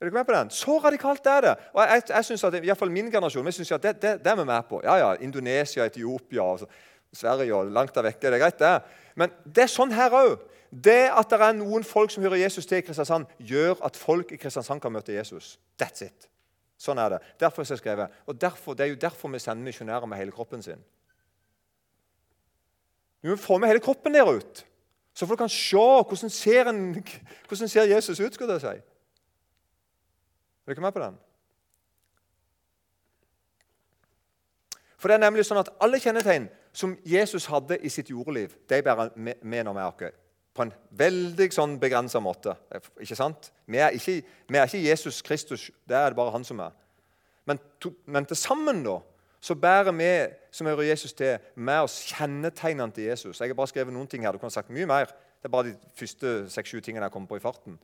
[0.00, 0.50] Er ikke med på den?
[0.50, 1.52] Så radikalt er det.
[1.76, 4.16] Og jeg, jeg synes at, i hvert fall Min generasjon vi synes at det, det,
[4.24, 4.80] det er vi med på.
[4.82, 6.48] Ja, ja, Indonesia, Etiopia.
[7.14, 8.24] Sverige og langt der vekke.
[8.26, 8.72] Det er greit, det.
[9.14, 10.42] Men det er sånn her òg.
[10.72, 14.32] Det at det er noen folk som hører Jesus til i Kristiansand, gjør at folk
[14.32, 15.58] i Kristiansand kan møte Jesus.
[15.82, 16.28] That's it.
[16.80, 17.18] Sånn er det.
[17.40, 18.14] Derfor er det skrevet.
[18.26, 20.84] Og derfor, Det er jo derfor vi sender misjonærer med hele kroppen sin.
[23.22, 24.66] Vi må få med hele kroppen der ut,
[25.14, 27.04] så folk kan se hvordan ser, en,
[27.48, 28.34] hvordan ser Jesus ut.
[28.34, 28.66] skal jeg si.
[28.66, 28.80] Er
[30.66, 31.18] du ikke med på den?
[34.96, 38.82] For det er nemlig sånn at Alle kjennetegn som Jesus hadde i sitt jordeliv, de
[38.82, 40.21] bærer med når vi er oss.
[40.52, 42.54] På en veldig sånn begrensa måte.
[43.00, 43.48] Ikke sant?
[43.64, 45.70] Vi er ikke, vi er ikke, Jesus Kristus.
[45.88, 46.74] Det er det bare han som er.
[47.48, 48.98] Men, to, men til sammen da,
[49.42, 50.10] så bærer vi
[50.54, 53.40] som hører Jesus til, med oss kjennetegnene til Jesus.
[53.40, 54.36] Jeg har bare skrevet noen ting her.
[54.36, 55.10] Du kunne sagt mye mer.
[55.42, 57.80] Det er bare de første seks-sju tingene jeg kommer på i farten.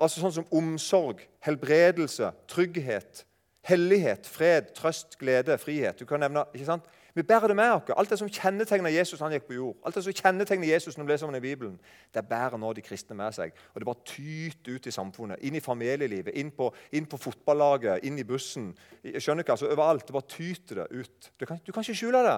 [0.00, 3.26] Altså Sånn som omsorg, helbredelse, trygghet,
[3.66, 5.98] hellighet, fred, trøst, glede, frihet.
[5.98, 6.88] Du kan nevne, ikke sant?
[7.16, 7.90] Vi bærer det med oss.
[7.96, 11.06] Alt det som kjennetegner Jesus han gikk på jord, alt det som kjennetegner Jesus når
[11.06, 11.78] vi leser om i Bibelen,
[12.12, 13.54] det bærer nå de kristne med seg.
[13.72, 18.04] Og Det bare tyter ut i samfunnet, inn i familielivet, inn på, inn på fotballaget,
[18.04, 18.66] inn i bussen.
[19.00, 20.04] Jeg skjønner ikke, altså Overalt.
[20.04, 21.30] Det bare tyter det ut.
[21.40, 22.36] Du kan, du kan ikke skjule det.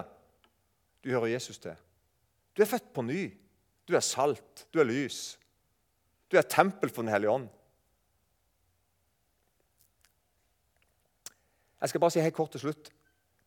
[1.03, 1.75] Du hører Jesus til.
[2.55, 3.25] Du er født på ny.
[3.89, 4.69] Du er salt.
[4.71, 5.41] Du er lys.
[6.31, 7.49] Du er tempel for Den hellige ånd.
[11.81, 12.93] Jeg skal bare si helt kort til slutt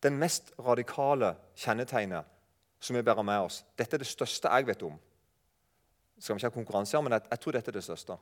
[0.02, 2.28] den mest radikale kjennetegnet
[2.82, 3.62] som vi bærer med oss.
[3.78, 4.96] Dette er det største jeg vet om.
[6.18, 8.16] Skal vi ikke ha konkurranse her, men jeg, jeg, tror dette er det største.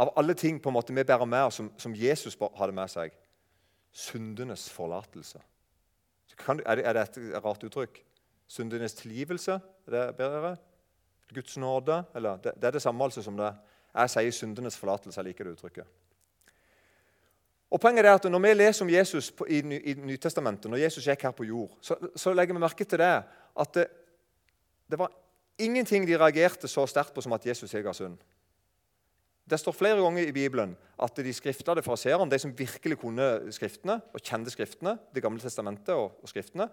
[0.00, 2.92] Av alle ting på en måte vi bærer med oss som, som Jesus hadde med
[2.92, 3.14] seg
[3.96, 5.40] syndenes forlatelse.
[6.36, 8.02] Kan, er, det, er, det, et rart uttrykk?
[8.48, 9.60] Syndenes tilgivelse?
[9.86, 10.56] Er det bedre?
[11.34, 12.02] Guds nåde?
[12.14, 13.54] Eller, det, det, er det samme altså som det.
[13.94, 15.20] Jeg sier syndenes forlatelse.
[15.20, 15.88] Jeg liker det uttrykket.
[17.70, 21.22] Og poenget er at Når vi leser om Jesus i, i Nytestamentet, når Jesus gikk
[21.22, 23.22] her på jord, så, så legger vi merke til det
[23.56, 23.86] at det,
[24.90, 25.10] det, var
[25.58, 28.18] ingenting de reagerte så sterkt på som at Jesus gikk av synd.
[29.46, 34.00] Det står flere ganger i Bibelen at de skriftede fariseerne, de som virkelig kunne Skriftene
[34.12, 36.68] og kjente Skriftene, Det gamle testamentet og, og Skriftene,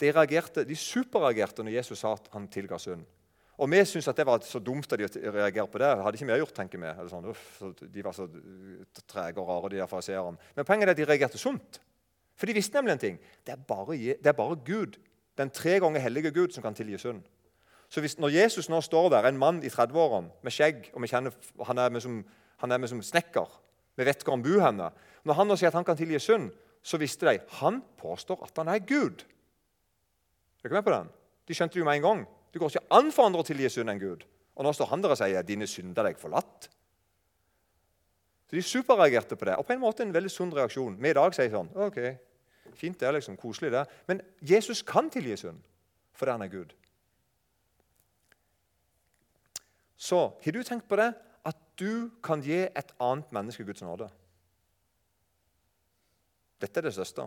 [0.00, 3.04] de, reagerte, de superreagerte når Jesus sa at han tilga synd.
[3.58, 5.90] Og vi syntes at det var så dumt at de reagerte på det.
[6.02, 7.08] hadde ikke vi gjort, tenker vi.
[7.10, 7.28] Sånn,
[7.94, 8.26] de var så
[9.06, 10.40] trege og rare, de der fariseerne.
[10.56, 11.78] Men poenget er at de reagerte sunt.
[12.34, 13.20] For de visste nemlig en ting.
[13.46, 14.98] Det er bare, det er bare Gud,
[15.38, 17.22] den tre ganger hellige Gud, som kan tilgi synd.
[17.88, 21.30] Så hvis, når Jesus nå står der, en mann i 30-årene med skjegg og kjenner,
[21.64, 22.24] Han er med som,
[22.58, 23.60] han er med som snekker.
[23.96, 24.90] Vi vet hvor han bor henne.
[25.24, 26.50] Når han nå sier at han kan tilgi synd,
[26.82, 29.22] så visste de han påstår at han er Gud.
[30.64, 31.12] Er dere med på den?
[31.48, 32.26] De skjønte det jo med en gang.
[32.54, 34.20] Det går ikke an for andre å tilgi synd enn Gud.
[34.54, 36.68] Og nå står han der og sier 'dine synder deg forlatt'.
[38.46, 41.02] Så De superreagerte på det, og på en måte en veldig sunn reaksjon.
[41.02, 41.98] Vi i dag sier sånn ok,
[42.74, 43.84] Fint, det er liksom koselig, det.
[44.06, 45.62] Men Jesus kan tilgi synd
[46.14, 46.74] fordi han er Gud.
[49.96, 51.12] Så har du tenkt på det?
[51.44, 54.06] At du kan gi et annet menneske Guds nåde.
[56.60, 57.26] Dette er det største.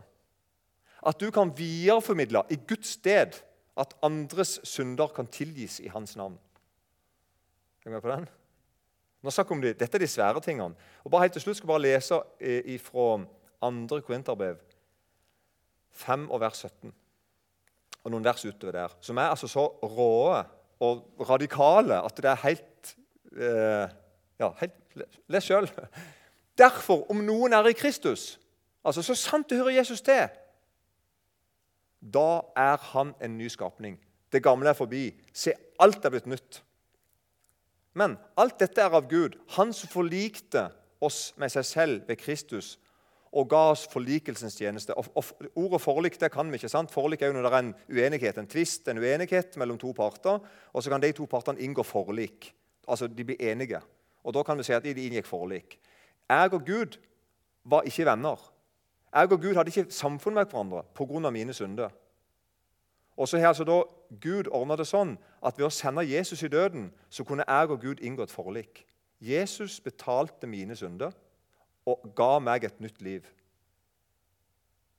[1.04, 3.36] At du kan videreformidle i Guds sted
[3.78, 6.38] at andres synder kan tilgis i hans navn.
[7.86, 8.28] Er du med på den?
[9.22, 9.80] Nå snakker om det.
[9.80, 10.76] Dette er de svære tingene.
[11.04, 13.08] Og bare helt til slutt skal jeg bare lese fra
[13.62, 14.00] 2.
[14.06, 14.58] Korinterbrev
[15.92, 16.94] 5 og vers 17.
[18.04, 20.44] Og noen vers utover der, som er altså så råe
[20.80, 22.98] og radikale at det er helt
[23.36, 23.96] eh,
[24.38, 24.74] Ja, helt,
[25.28, 25.66] les sjøl.
[26.62, 28.36] Derfor, om noen er i Kristus,
[28.86, 30.28] altså så sant det hører Jesus til
[32.02, 33.98] da er han en ny skapning.
[34.32, 35.10] Det gamle er forbi.
[35.34, 36.62] Se, alt er blitt nytt.
[37.98, 40.70] Men alt dette er av Gud, Han som forlikte
[41.02, 42.78] oss med seg selv ved Kristus
[43.38, 44.96] og ga oss forlikelsens tjeneste.
[44.98, 46.70] Og, og Ordet forlik det kan vi ikke.
[46.72, 46.94] sant?
[46.94, 50.40] Forlik er jo når det er en uenighet, en tvist, en uenighet mellom to parter.
[50.74, 52.54] Og så kan de to partene inngå forlik.
[52.88, 53.82] Altså, De blir enige.
[54.24, 55.78] Og Da kan vi si at de inngikk forlik.
[56.30, 56.98] Jeg og Gud
[57.66, 58.40] var ikke venner.
[59.14, 61.30] Jeg og Gud hadde ikke samfunn med hverandre pga.
[61.30, 61.90] mine synder.
[63.18, 63.84] Og så har altså da
[64.22, 67.82] Gud ordna det sånn at ved å sende Jesus i døden så kunne jeg og
[67.82, 68.86] Gud inngå et forlik.
[69.20, 71.12] Jesus betalte mine synder
[71.86, 73.26] og ga meg et nytt liv.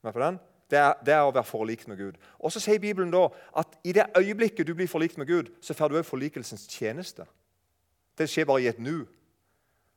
[0.03, 0.39] Med på den?
[0.71, 2.17] Det er, det er, å være forlikt med Gud.
[2.39, 5.75] Og Så sier Bibelen da at i det øyeblikket du blir forlikt med Gud, så
[5.75, 7.25] får du òg forlikelsens tjeneste.
[8.19, 9.07] Det skjer bare i et nu.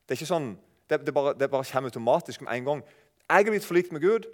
[0.05, 0.53] Det er ikke sånn,
[0.89, 2.83] det, det, bare, det bare kommer automatisk med en gang.
[3.31, 4.27] Jeg er blitt forlikt med Gud,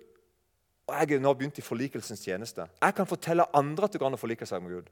[0.87, 2.65] og jeg er nå begynt i forlikelsens tjeneste.
[2.81, 4.89] Jeg kan fortelle andre at det går å forlike seg med Gud.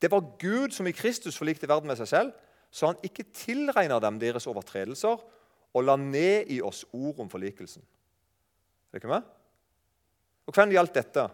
[0.00, 2.32] Det var Gud som i Kristus forlikte verden med seg selv,
[2.70, 5.18] så han ikke tilregner dem deres overtredelser
[5.74, 7.82] og la ned i oss ord om forlikelsen.
[7.82, 9.26] Er det ikke med?
[10.46, 11.26] Og hvem gjaldt dette?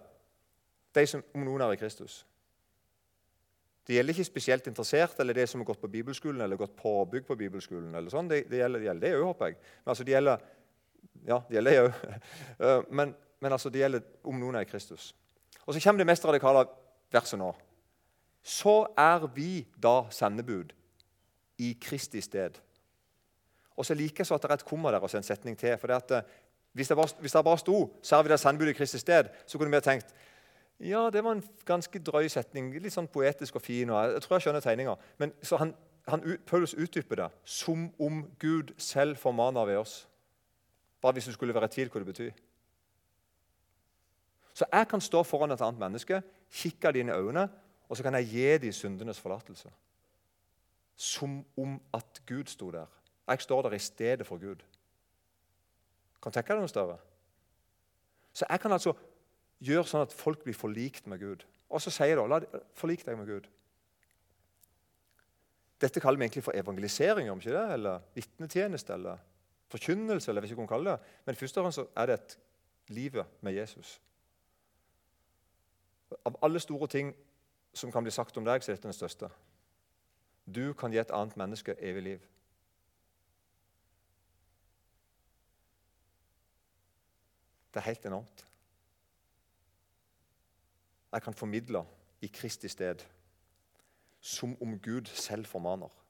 [0.96, 2.20] de som, om noen er i Kristus.
[3.86, 7.26] Det gjelder ikke spesielt interessert eller det som har gått på bibelskolen eller gått påbygg
[7.28, 7.92] på bibelskolen.
[7.94, 8.30] eller sånn.
[8.30, 9.58] Det, det gjelder det gjelder det håper jeg.
[9.84, 10.46] Men altså, det gjelder
[11.26, 12.18] ja, det gjelder jeg òg.
[12.98, 15.10] Men, men altså, det gjelder om noen er i Kristus.
[15.66, 16.64] Og Så kommer det mest radikale
[17.12, 17.50] verset nå.
[18.42, 20.72] Så er vi da sendebud
[21.58, 22.56] i Kristi sted.
[23.76, 25.76] Og så liker jeg så at det er et komma der og en setning til.
[25.78, 26.22] for det at, eh,
[26.72, 29.28] hvis, det bare, hvis det bare sto 'Så er vi da sendebud i Kristi sted',
[29.46, 30.14] så kunne vi ha tenkt
[30.80, 32.74] ja, det var en ganske drøy setning.
[32.82, 33.90] Litt sånn poetisk og fin.
[33.90, 34.96] og Jeg tror jeg skjønner tegninga.
[35.18, 35.74] Men han,
[36.08, 40.08] han, Paulus utdyper det som om Gud selv formaner ved oss.
[41.06, 42.38] Bare hvis du skulle være i tvil hva det betyr.
[44.58, 46.18] Så jeg kan stå foran et annet menneske,
[46.50, 47.44] kikke dine øyne,
[47.88, 49.70] og så kan jeg gi dem syndenes forlatelse.
[50.96, 52.90] Som om at Gud sto der.
[53.28, 54.64] Jeg står der i stedet for Gud.
[56.22, 56.98] Kan tenke deg noe større?
[58.32, 58.96] Så jeg kan altså
[59.62, 61.46] gjøre sånn at folk blir forlikt med Gud.
[61.70, 62.42] Og så sier jeg da,
[62.74, 63.46] forlik deg med Gud.
[65.80, 67.64] Dette kaller vi egentlig for evangelisering, om ikke det?
[67.78, 69.22] eller vitnetjeneste eller
[69.68, 70.30] forkynnelse.
[70.30, 71.14] eller jeg vet ikke hva man kaller det.
[71.26, 72.38] Men først og fremst er det et
[72.88, 74.00] livet med Jesus.
[76.24, 77.14] Av alle store ting
[77.74, 79.28] som kan bli sagt om deg, så er dette den største.
[80.46, 82.26] Du kan gi et annet menneske evig liv.
[87.74, 88.46] Det er helt enormt.
[91.12, 91.84] Jeg kan formidle
[92.20, 93.02] i Kristi sted,
[94.20, 96.05] som om Gud selv formaner.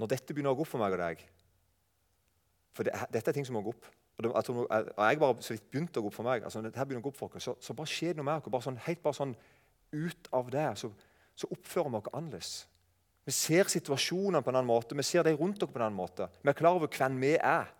[0.00, 1.20] Når dette begynner å gå opp for meg og deg
[2.74, 3.86] For det, dette er ting som må gå opp.
[4.16, 6.44] Og, det, jeg, tror, jeg, jeg bare så vidt begynte å gå opp for meg.
[6.44, 8.28] altså når dette begynner å gå opp for oss, så, så bare skjer det noe
[8.28, 8.54] med oss.
[8.54, 9.34] Bare sånn, helt bare sånn
[9.94, 10.90] ut av det så,
[11.38, 12.52] så oppfører vi oss annerledes.
[13.24, 15.96] Vi ser situasjonene på en annen måte, vi ser de rundt oss på en annen
[15.96, 16.28] måte.
[16.42, 17.70] Vi er klar over hvem vi er,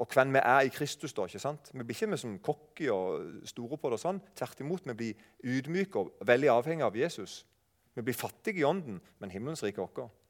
[0.00, 1.12] og hvem vi er i Kristus.
[1.12, 1.68] da, ikke sant?
[1.72, 3.98] Vi blir ikke med som cocky og store på det.
[3.98, 4.22] og sånn.
[4.38, 7.42] Tvert imot, vi blir ydmyke og veldig avhengige av Jesus.
[7.94, 10.21] Vi blir fattige i ånden, men himmelens rike er vårt.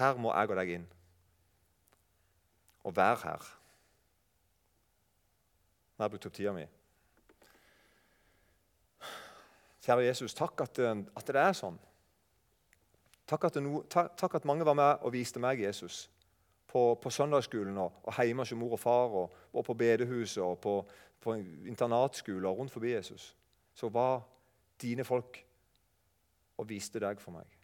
[0.00, 0.88] Her må jeg og deg inn
[2.88, 3.48] og være her.
[5.96, 6.64] Nå har jeg brukt opp tida mi.
[9.84, 11.76] Kjære Jesus, takk at, at, det er sånn.
[13.28, 16.06] Takk at, no, takk, takk at, mange var med og viste meg Jesus
[16.70, 20.58] på, på søndagsskolen og, og hjemme hos mor og far, og, og på bedehuset og
[20.64, 20.74] på,
[21.20, 21.36] på
[21.68, 23.34] internatskoler rundt forbi Jesus.
[23.76, 24.22] Så var
[24.80, 25.44] dine folk
[26.56, 27.59] og viste deg for meg.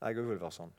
[0.00, 0.70] Jeg òg vil være sånn.